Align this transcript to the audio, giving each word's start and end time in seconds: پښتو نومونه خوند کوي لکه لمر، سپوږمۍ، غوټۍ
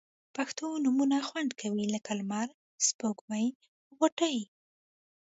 پښتو 0.35 0.65
نومونه 0.83 1.17
خوند 1.27 1.51
کوي 1.61 1.85
لکه 1.93 2.11
لمر، 2.19 2.47
سپوږمۍ، 2.87 3.47
غوټۍ 3.97 4.37